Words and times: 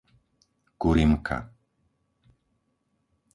Kurimka 0.79 1.37